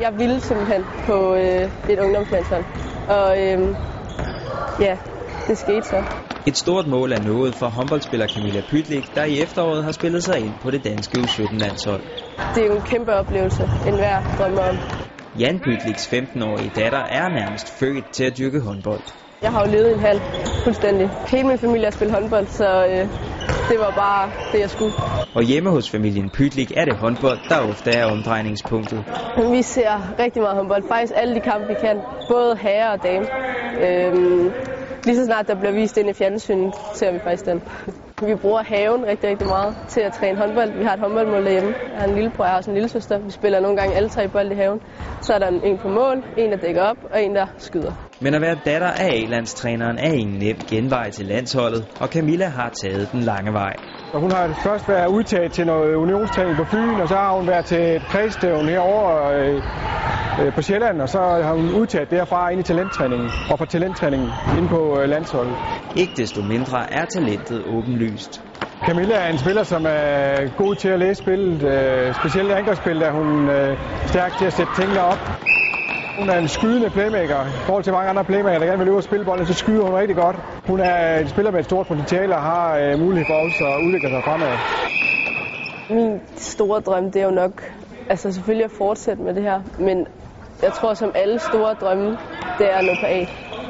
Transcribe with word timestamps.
Jeg 0.00 0.18
ville 0.18 0.40
simpelthen 0.40 0.84
på 1.06 1.34
øh, 1.34 1.70
et 1.92 1.98
ungdomslandshold, 1.98 2.64
og 3.08 3.42
øh, 3.42 3.76
ja, 4.80 4.98
det 5.48 5.58
skete 5.58 5.82
så. 5.82 6.04
Et 6.46 6.56
stort 6.56 6.86
mål 6.86 7.12
er 7.12 7.20
nået 7.20 7.54
for 7.54 7.66
håndboldspiller 7.66 8.26
Camilla 8.26 8.60
Pytlik, 8.60 9.14
der 9.14 9.24
i 9.24 9.42
efteråret 9.42 9.84
har 9.84 9.92
spillet 9.92 10.24
sig 10.24 10.38
ind 10.40 10.54
på 10.62 10.70
det 10.70 10.84
danske 10.84 11.18
U17-landshold. 11.18 12.02
Det 12.54 12.62
er 12.62 12.66
jo 12.66 12.74
en 12.74 12.82
kæmpe 12.82 13.14
oplevelse, 13.14 13.68
en 13.86 13.94
hver 13.94 14.22
drømmer 14.38 14.62
om. 14.62 14.78
Jan 15.38 15.60
Pytliks 15.60 16.06
15-årige 16.06 16.70
datter 16.76 16.98
er 16.98 17.28
nærmest 17.28 17.78
født 17.78 18.10
til 18.12 18.24
at 18.24 18.38
dyrke 18.38 18.60
håndbold. 18.60 19.00
Jeg 19.42 19.50
har 19.52 19.60
jo 19.66 19.70
levet 19.72 19.90
i 19.90 19.92
en 19.92 20.00
halv 20.00 20.20
fuldstændig. 20.64 21.10
Hele 21.30 21.48
min 21.48 21.58
familie 21.58 21.84
har 21.86 21.90
spillet 21.90 22.14
håndbold, 22.14 22.46
så 22.46 22.68
øh, 22.86 23.04
det 23.70 23.78
var 23.78 23.92
bare 24.04 24.30
det, 24.52 24.60
jeg 24.60 24.70
skulle. 24.70 24.92
Og 25.34 25.42
hjemme 25.42 25.70
hos 25.70 25.90
familien 25.90 26.30
Pytlik 26.30 26.72
er 26.76 26.84
det 26.84 26.96
håndbold, 26.96 27.38
der 27.48 27.58
ofte 27.70 27.90
er 27.90 28.04
omdrejningspunktet. 28.04 29.04
Vi 29.50 29.62
ser 29.62 30.14
rigtig 30.18 30.42
meget 30.42 30.56
håndbold. 30.56 30.82
Faktisk 30.88 31.12
alle 31.16 31.34
de 31.34 31.40
kampe, 31.40 31.66
vi 31.68 31.74
kan. 31.80 31.96
Både 32.28 32.56
herre 32.56 32.92
og 32.92 33.02
dame. 33.02 33.26
Øhm, 33.84 34.52
lige 35.04 35.16
så 35.16 35.24
snart 35.24 35.48
der 35.48 35.54
bliver 35.60 35.72
vist 35.72 35.96
ind 35.96 36.08
i 36.10 36.12
fjernsynet, 36.12 36.74
ser 36.94 37.12
vi 37.12 37.18
faktisk 37.24 37.46
den. 37.46 37.62
Vi 38.20 38.34
bruger 38.34 38.62
haven 38.62 39.06
rigtig, 39.06 39.30
rigtig 39.30 39.46
meget 39.46 39.76
til 39.88 40.00
at 40.00 40.12
træne 40.12 40.38
håndbold. 40.38 40.70
Vi 40.78 40.84
har 40.84 40.92
et 40.92 41.00
håndboldmål 41.00 41.44
derhjemme. 41.44 41.74
Jeg 41.92 41.98
har 42.00 42.06
en 42.06 42.14
lillebror, 42.14 42.44
jeg 42.44 42.50
har 42.50 42.56
også 42.56 42.70
en 42.70 42.74
lille 42.74 42.88
søster. 42.88 43.18
Vi 43.18 43.30
spiller 43.30 43.60
nogle 43.60 43.76
gange 43.76 43.96
alle 43.96 44.08
tre 44.08 44.28
bold 44.28 44.52
i 44.52 44.54
haven. 44.54 44.80
Så 45.20 45.34
er 45.34 45.38
der 45.38 45.48
en 45.48 45.78
på 45.78 45.88
mål, 45.88 46.16
en 46.36 46.50
der 46.52 46.56
dækker 46.56 46.82
op, 46.82 46.96
og 47.12 47.22
en 47.22 47.34
der 47.34 47.46
skyder. 47.58 47.92
Men 48.20 48.34
at 48.34 48.40
være 48.40 48.56
datter 48.64 48.90
af 49.04 49.08
A-landstræneren 49.12 49.98
er 49.98 50.12
ingen 50.12 50.38
nem 50.38 50.56
genvej 50.70 51.10
til 51.10 51.26
landsholdet, 51.26 51.82
og 52.00 52.08
Camilla 52.08 52.48
har 52.48 52.70
taget 52.82 53.12
den 53.12 53.20
lange 53.20 53.52
vej. 53.52 53.74
Og 54.12 54.20
hun 54.20 54.30
har 54.30 54.44
først 54.66 54.88
været 54.88 55.08
udtaget 55.16 55.52
til 55.52 55.66
noget 55.66 55.94
unionstræning 55.94 56.56
på 56.56 56.64
Fyn, 56.64 57.00
og 57.02 57.08
så 57.08 57.16
har 57.16 57.36
hun 57.38 57.46
været 57.48 57.64
til 57.64 57.96
et 57.96 58.02
kredsstævn 58.02 58.68
herovre 58.68 59.18
øh, 59.40 59.62
øh, 60.40 60.52
på 60.54 60.62
Sjælland, 60.62 61.00
og 61.00 61.08
så 61.08 61.18
har 61.18 61.54
hun 61.54 61.70
udtaget 61.70 62.10
derfra 62.10 62.48
ind 62.48 62.60
i 62.60 62.62
talenttræningen, 62.62 63.30
og 63.50 63.58
fra 63.58 63.66
talenttræningen 63.66 64.30
ind 64.58 64.68
på 64.68 64.98
øh, 65.00 65.08
landsholdet. 65.08 65.56
Ikke 65.96 66.12
desto 66.16 66.42
mindre 66.42 66.92
er 66.92 67.04
talentet 67.04 67.64
åbenlyst. 67.64 68.44
Camilla 68.86 69.14
er 69.14 69.28
en 69.28 69.38
spiller, 69.38 69.62
som 69.62 69.86
er 69.88 70.56
god 70.56 70.74
til 70.74 70.88
at 70.88 70.98
læse 70.98 71.22
spillet. 71.22 71.62
Øh, 71.62 72.14
specielt 72.14 72.48
i 72.48 72.52
angrebsspillet 72.52 73.06
er 73.08 73.12
hun 73.12 73.48
øh, 73.48 73.78
stærk 74.06 74.36
til 74.36 74.44
at 74.44 74.52
sætte 74.52 74.72
tingene 74.72 75.00
op. 75.00 75.18
Hun 76.18 76.28
er 76.28 76.38
en 76.38 76.48
skydende 76.48 76.90
playmaker. 76.90 77.40
I 77.46 77.64
forhold 77.66 77.84
til 77.84 77.92
mange 77.92 78.10
andre 78.10 78.24
playmaker, 78.24 78.58
der 78.58 78.66
gerne 78.66 78.78
vil 78.78 78.86
løbe 78.86 78.96
og 78.96 79.02
spille 79.02 79.24
bolden, 79.24 79.46
så 79.46 79.54
skyder 79.54 79.82
hun 79.82 79.94
rigtig 79.94 80.16
godt. 80.16 80.36
Hun 80.66 80.80
er 80.80 81.18
en 81.18 81.28
spiller 81.28 81.50
med 81.50 81.60
et 81.60 81.64
stort 81.64 81.86
potentiale 81.86 82.34
og 82.34 82.42
har 82.42 82.78
øh, 82.78 82.98
mulighed 82.98 83.26
for 83.26 83.34
også 83.34 83.64
at 83.66 83.80
udvikle 83.86 84.08
sig 84.08 84.22
fremad. 84.24 84.58
Min 85.90 86.20
store 86.36 86.80
drøm, 86.80 87.10
det 87.12 87.22
er 87.22 87.26
jo 87.26 87.30
nok 87.30 87.62
altså 88.10 88.32
selvfølgelig 88.32 88.64
at 88.64 88.70
fortsætte 88.70 89.22
med 89.22 89.34
det 89.34 89.42
her, 89.42 89.60
men 89.78 90.06
jeg 90.62 90.72
tror 90.72 90.94
som 90.94 91.12
alle 91.14 91.38
store 91.38 91.74
drømme, 91.74 92.18
det 92.58 92.70
er 92.70 92.76
at 92.78 92.84
nå 92.84 92.94
på 92.94 93.06
A, 93.06 93.24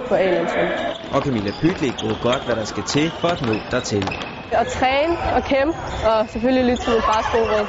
på 0.08 0.14
A-landsholdet. 0.14 0.72
Og 1.10 1.22
Camilla 1.22 1.50
Pytlik 1.52 2.02
ved 2.02 2.16
godt, 2.20 2.44
hvad 2.44 2.56
der 2.56 2.64
skal 2.64 2.82
til 2.82 3.12
for 3.20 3.28
at 3.28 3.42
nå 3.42 3.54
dertil. 3.70 4.12
At 4.52 4.66
træne 4.66 5.16
og 5.34 5.44
kæmpe, 5.44 5.78
og 6.04 6.28
selvfølgelig 6.28 6.70
lytte 6.70 6.84
til 6.84 6.92
min 6.92 7.02
fars 7.02 7.28
gode 7.32 7.44
råd. 7.46 7.66